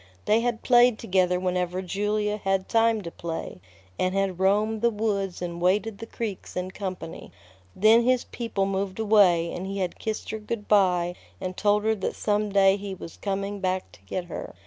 [0.25, 3.61] They had played together whenever Julia had time to play,
[3.99, 7.31] and had roamed the woods and waded the creeks in company.
[7.75, 11.93] Then his people moved away, and he had kissed her good by and told her
[11.93, 14.55] that some day he was coming back to get her.